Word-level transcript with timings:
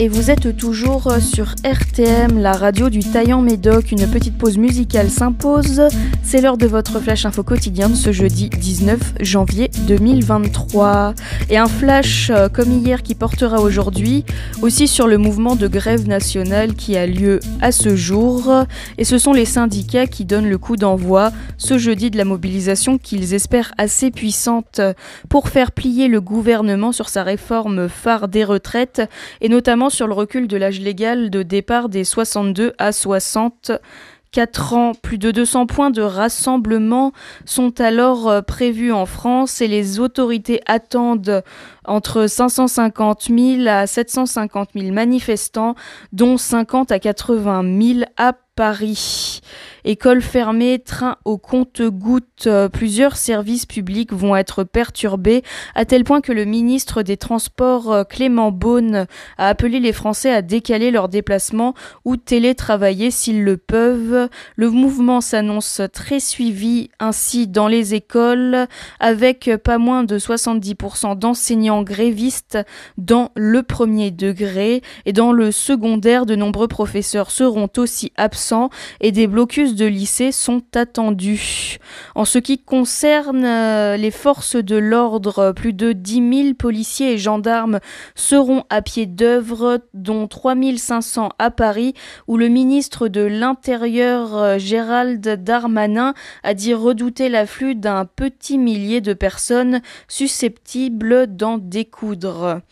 et 0.00 0.08
vous 0.08 0.30
êtes 0.30 0.56
toujours 0.56 1.12
sur 1.20 1.54
RTM, 1.64 2.38
la 2.38 2.52
radio 2.52 2.88
du 2.88 3.00
Taillant 3.00 3.42
Médoc. 3.42 3.90
Une 3.90 4.06
petite 4.06 4.38
pause 4.38 4.56
musicale 4.56 5.10
s'impose. 5.10 5.82
C'est 6.22 6.40
l'heure 6.40 6.56
de 6.56 6.66
votre 6.66 7.00
flash 7.00 7.26
info 7.26 7.42
quotidien 7.42 7.88
de 7.88 7.96
ce 7.96 8.12
jeudi 8.12 8.48
19 8.48 9.14
janvier 9.20 9.70
2023. 9.88 11.14
Et 11.50 11.58
un 11.58 11.66
flash 11.66 12.30
euh, 12.30 12.48
comme 12.48 12.70
hier 12.70 13.02
qui 13.02 13.16
portera 13.16 13.60
aujourd'hui 13.60 14.24
aussi 14.62 14.86
sur 14.86 15.08
le 15.08 15.18
mouvement 15.18 15.56
de 15.56 15.66
grève 15.66 16.06
nationale 16.06 16.74
qui 16.74 16.96
a 16.96 17.06
lieu 17.06 17.40
à 17.60 17.72
ce 17.72 17.96
jour. 17.96 18.52
Et 18.98 19.04
ce 19.04 19.18
sont 19.18 19.32
les 19.32 19.46
syndicats 19.46 20.06
qui 20.06 20.24
donnent 20.24 20.48
le 20.48 20.58
coup 20.58 20.76
d'envoi 20.76 21.32
ce 21.56 21.76
jeudi 21.76 22.10
de 22.10 22.18
la 22.18 22.24
mobilisation 22.24 22.98
qu'ils 22.98 23.34
espèrent 23.34 23.72
assez 23.78 24.12
puissante 24.12 24.80
pour 25.28 25.48
faire 25.48 25.72
plier 25.72 26.06
le 26.06 26.20
gouvernement 26.20 26.92
sur 26.92 27.08
sa 27.08 27.24
réforme 27.24 27.88
phare 27.88 28.28
des 28.28 28.44
retraites 28.44 29.02
et 29.40 29.48
notamment 29.48 29.87
sur 29.90 30.06
le 30.06 30.14
recul 30.14 30.48
de 30.48 30.56
l'âge 30.56 30.80
légal 30.80 31.30
de 31.30 31.42
départ 31.42 31.88
des 31.88 32.04
62 32.04 32.72
à 32.78 32.92
64 32.92 34.72
ans. 34.74 34.92
Plus 34.94 35.18
de 35.18 35.30
200 35.30 35.66
points 35.66 35.90
de 35.90 36.02
rassemblement 36.02 37.12
sont 37.44 37.80
alors 37.80 38.28
euh, 38.28 38.42
prévus 38.42 38.92
en 38.92 39.06
France 39.06 39.60
et 39.60 39.68
les 39.68 40.00
autorités 40.00 40.60
attendent 40.66 41.42
entre 41.88 42.26
550 42.26 43.28
000 43.36 43.68
à 43.68 43.86
750 43.86 44.70
000 44.74 44.92
manifestants, 44.92 45.74
dont 46.12 46.36
50 46.36 46.92
à 46.92 46.98
80 46.98 47.62
000 47.80 48.00
à 48.16 48.34
Paris. 48.58 49.40
Écoles 49.84 50.20
fermées, 50.20 50.80
trains 50.80 51.16
au 51.24 51.38
compte-gouttes, 51.38 52.48
euh, 52.48 52.68
plusieurs 52.68 53.16
services 53.16 53.66
publics 53.66 54.12
vont 54.12 54.34
être 54.34 54.64
perturbés, 54.64 55.44
à 55.76 55.84
tel 55.84 56.02
point 56.02 56.20
que 56.20 56.32
le 56.32 56.44
ministre 56.44 57.02
des 57.02 57.16
Transports 57.16 57.92
euh, 57.92 58.02
Clément 58.02 58.50
Beaune 58.50 59.06
a 59.38 59.46
appelé 59.46 59.78
les 59.78 59.92
Français 59.92 60.32
à 60.32 60.42
décaler 60.42 60.90
leurs 60.90 61.08
déplacements 61.08 61.74
ou 62.04 62.16
télétravailler 62.16 63.12
s'ils 63.12 63.44
le 63.44 63.58
peuvent. 63.58 64.28
Le 64.56 64.70
mouvement 64.70 65.20
s'annonce 65.20 65.80
très 65.92 66.18
suivi 66.18 66.90
ainsi 66.98 67.46
dans 67.46 67.68
les 67.68 67.94
écoles, 67.94 68.66
avec 68.98 69.48
pas 69.62 69.78
moins 69.78 70.02
de 70.02 70.18
70% 70.18 71.16
d'enseignants 71.16 71.77
grévistes 71.82 72.58
dans 72.96 73.30
le 73.34 73.62
premier 73.62 74.10
degré 74.10 74.82
et 75.06 75.12
dans 75.12 75.32
le 75.32 75.52
secondaire, 75.52 76.26
de 76.26 76.36
nombreux 76.36 76.68
professeurs 76.68 77.30
seront 77.30 77.68
aussi 77.76 78.12
absents 78.16 78.70
et 79.00 79.12
des 79.12 79.26
blocus 79.26 79.74
de 79.74 79.86
lycées 79.86 80.32
sont 80.32 80.62
attendus. 80.74 81.78
En 82.14 82.24
ce 82.24 82.38
qui 82.38 82.58
concerne 82.58 83.44
euh, 83.44 83.96
les 83.96 84.10
forces 84.10 84.56
de 84.56 84.76
l'ordre, 84.76 85.52
plus 85.52 85.72
de 85.72 85.92
10 85.92 86.42
000 86.42 86.54
policiers 86.54 87.12
et 87.12 87.18
gendarmes 87.18 87.80
seront 88.14 88.64
à 88.70 88.82
pied 88.82 89.06
d'œuvre, 89.06 89.80
dont 89.94 90.26
3 90.26 90.54
500 90.76 91.30
à 91.38 91.50
Paris, 91.50 91.94
où 92.26 92.36
le 92.36 92.48
ministre 92.48 93.08
de 93.08 93.22
l'Intérieur 93.22 94.36
euh, 94.36 94.58
Gérald 94.58 95.20
Darmanin 95.20 96.14
a 96.42 96.54
dit 96.54 96.74
redouter 96.74 97.28
l'afflux 97.28 97.74
d'un 97.74 98.04
petit 98.04 98.58
millier 98.58 99.00
de 99.00 99.12
personnes 99.12 99.80
susceptibles 100.08 101.26
d'en 101.28 101.58
découdre. 101.68 102.62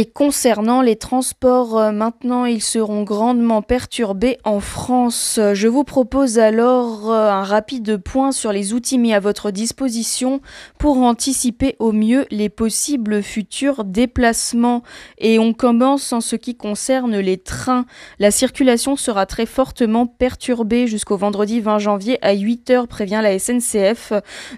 Et 0.00 0.04
concernant 0.04 0.80
les 0.80 0.94
transports, 0.94 1.76
euh, 1.76 1.90
maintenant 1.90 2.44
ils 2.44 2.62
seront 2.62 3.02
grandement 3.02 3.62
perturbés 3.62 4.38
en 4.44 4.60
France. 4.60 5.40
Je 5.54 5.66
vous 5.66 5.82
propose 5.82 6.38
alors 6.38 7.10
euh, 7.10 7.28
un 7.28 7.42
rapide 7.42 7.96
point 7.96 8.30
sur 8.30 8.52
les 8.52 8.72
outils 8.74 8.96
mis 8.96 9.12
à 9.12 9.18
votre 9.18 9.50
disposition 9.50 10.40
pour 10.78 10.98
anticiper 10.98 11.74
au 11.80 11.90
mieux 11.90 12.26
les 12.30 12.48
possibles 12.48 13.24
futurs 13.24 13.82
déplacements. 13.82 14.84
Et 15.18 15.40
on 15.40 15.52
commence 15.52 16.12
en 16.12 16.20
ce 16.20 16.36
qui 16.36 16.54
concerne 16.54 17.18
les 17.18 17.36
trains. 17.36 17.84
La 18.20 18.30
circulation 18.30 18.94
sera 18.94 19.26
très 19.26 19.46
fortement 19.46 20.06
perturbée 20.06 20.86
jusqu'au 20.86 21.16
vendredi 21.16 21.58
20 21.58 21.80
janvier 21.80 22.24
à 22.24 22.36
8h, 22.36 22.86
prévient 22.86 23.18
la 23.20 23.36
SNCF. 23.36 24.12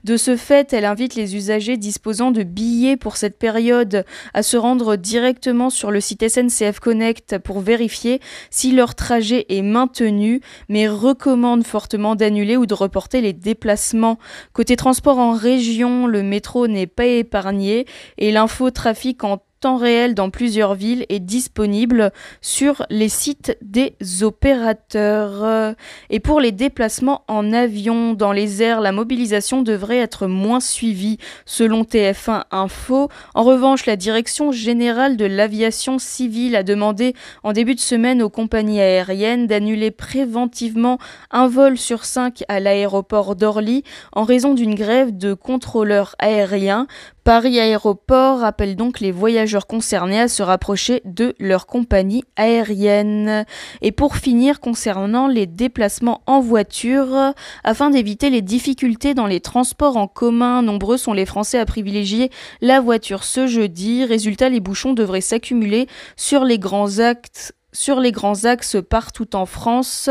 De 0.05 0.19
ce 0.19 0.37
fait, 0.37 0.75
elle 0.75 0.85
invite 0.85 1.15
les 1.15 1.35
usagers 1.35 1.79
disposant 1.79 2.31
de 2.31 2.43
billets 2.43 2.99
pour 2.99 3.17
cette 3.17 3.39
période 3.39 4.05
à 4.35 4.43
se 4.43 4.59
rendre 4.59 4.97
directement 4.97 5.30
directement 5.31 5.71
sur 5.71 5.93
le 5.93 6.01
site 6.01 6.29
SNCF 6.29 6.81
Connect 6.81 7.39
pour 7.39 7.61
vérifier 7.61 8.19
si 8.51 8.73
leur 8.73 8.97
trajet 8.97 9.47
est 9.49 9.63
maintenu, 9.63 10.41
mais 10.69 10.89
recommande 10.89 11.65
fortement 11.65 12.17
d'annuler 12.17 12.57
ou 12.57 12.67
de 12.67 12.75
reporter 12.75 13.21
les 13.21 13.33
déplacements. 13.33 14.19
Côté 14.53 14.75
transport 14.75 15.19
en 15.19 15.33
région, 15.33 16.09
le 16.09 16.25
métro 16.25 16.67
n'est 16.67 16.89
pas 16.89 17.07
épargné 17.07 17.87
et 18.19 18.33
l'infotrafic 18.33 19.23
en 19.23 19.39
temps 19.61 19.77
réel 19.77 20.15
dans 20.15 20.31
plusieurs 20.31 20.75
villes 20.75 21.05
est 21.11 21.21
disponible 21.21 22.13
sur 22.41 22.87
les 22.89 23.11
sites 23.11 23.59
des 23.61 23.95
opérateurs. 24.23 25.77
Et 26.09 26.19
pour 26.19 26.41
les 26.41 26.51
déplacements 26.51 27.25
en 27.29 27.53
avion 27.53 28.15
dans 28.15 28.33
les 28.33 28.63
airs, 28.63 28.81
la 28.81 28.93
mobilisation 28.93 29.61
devrait 29.63 29.99
être 29.99 30.27
moins 30.27 30.61
suivie 30.61 31.19
selon 31.45 31.83
TF1 31.83 32.45
Info. 32.51 33.09
En 33.35 33.43
revanche, 33.43 33.85
la 33.85 33.97
Direction 33.97 34.51
générale 34.51 35.19
de 35.19 35.27
l'aviation 35.27 35.99
civile 35.99 36.57
a 36.57 36.63
demandé 36.63 37.15
en 37.43 37.53
début 37.53 37.75
de 37.75 37.81
semaine 37.81 38.23
aux 38.23 38.31
compagnies 38.31 38.81
aériennes 38.81 39.47
d'annuler 39.47 39.91
préventivement 39.91 40.99
un 41.31 41.49
vol 41.49 41.77
sur 41.77 42.07
cinq 42.07 42.45
à 42.49 42.61
l'aéroport 42.61 43.37
d'Orly 43.37 43.85
en 44.13 44.25
raison 44.25 44.55
d'une 44.55 44.75
grève 44.75 45.17
de 45.17 45.35
contrôleurs 45.35 46.17
aériens. 46.19 46.87
Paris 47.31 47.61
Aéroport 47.61 48.43
appelle 48.43 48.75
donc 48.75 48.99
les 48.99 49.13
voyageurs 49.13 49.69
concernés 49.69 50.19
à 50.19 50.27
se 50.27 50.43
rapprocher 50.43 51.01
de 51.05 51.37
leur 51.39 51.69
compagnie 51.69 52.25
aérienne. 52.35 53.47
Et 53.83 53.93
pour 53.93 54.17
finir, 54.17 54.59
concernant 54.59 55.29
les 55.29 55.47
déplacements 55.47 56.23
en 56.27 56.41
voiture, 56.41 57.33
afin 57.63 57.91
d'éviter 57.91 58.31
les 58.31 58.43
difficultés 58.43 59.15
dans 59.15 59.29
les 59.29 59.39
transports 59.39 59.97
en 59.97 60.09
commun, 60.09 60.63
nombreux 60.63 60.97
sont 60.97 61.13
les 61.13 61.25
Français 61.25 61.61
à 61.61 61.67
privilégier 61.67 62.31
la 62.63 62.81
voiture 62.81 63.23
ce 63.23 63.47
jeudi. 63.47 64.05
Résultat, 64.05 64.49
les 64.49 64.59
bouchons 64.59 64.93
devraient 64.93 65.21
s'accumuler 65.21 65.87
sur 66.17 66.43
les 66.43 66.59
grands 66.59 66.99
actes 66.99 67.55
sur 67.73 68.01
les 68.01 68.13
grands 68.13 68.45
axes 68.45 68.77
partout 68.89 69.37
en 69.37 69.47
France. 69.47 70.09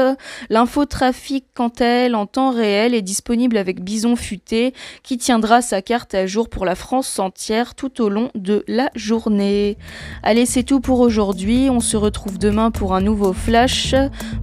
L'infotrafic, 0.49 1.45
quant 1.53 1.71
à 1.79 1.85
elle, 1.85 2.15
en 2.15 2.25
temps 2.25 2.51
réel, 2.51 2.93
est 2.93 3.01
disponible 3.01 3.57
avec 3.57 3.83
Bison 3.83 4.15
Futé, 4.15 4.73
qui 5.03 5.17
tiendra 5.17 5.61
sa 5.61 5.81
carte 5.81 6.13
à 6.13 6.25
jour 6.25 6.49
pour 6.49 6.65
la 6.65 6.75
France 6.75 7.19
entière 7.19 7.75
tout 7.75 8.01
au 8.01 8.09
long 8.09 8.31
de 8.35 8.63
la 8.67 8.89
journée. 8.95 9.77
Allez, 10.23 10.45
c'est 10.45 10.63
tout 10.63 10.79
pour 10.79 10.99
aujourd'hui. 10.99 11.69
On 11.69 11.79
se 11.79 11.97
retrouve 11.97 12.37
demain 12.37 12.71
pour 12.71 12.95
un 12.95 13.01
nouveau 13.01 13.33
flash. 13.33 13.95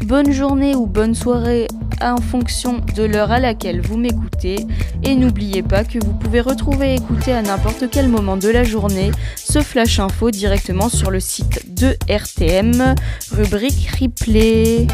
Bonne 0.04 0.32
journée 0.32 0.74
ou 0.74 0.86
bonne 0.86 1.14
soirée 1.14 1.66
en 2.02 2.20
fonction 2.20 2.80
de 2.94 3.02
l'heure 3.02 3.32
à 3.32 3.40
laquelle 3.40 3.80
vous 3.80 3.96
m'écoutez. 3.96 4.66
Et 5.04 5.14
n'oubliez 5.14 5.62
pas 5.62 5.84
que 5.84 5.98
vous 6.04 6.12
pouvez 6.12 6.40
retrouver 6.40 6.92
et 6.92 6.94
écouter 6.96 7.32
à 7.32 7.42
n'importe 7.42 7.90
quel 7.90 8.08
moment 8.08 8.36
de 8.36 8.48
la 8.48 8.64
journée 8.64 9.10
ce 9.36 9.60
flash 9.60 9.98
info 10.00 10.30
directement 10.30 10.88
sur 10.88 11.10
le 11.10 11.20
site 11.20 11.74
de 11.74 11.96
RTM 12.08 12.94
rubrique 13.32 13.90
replay. 14.00 14.86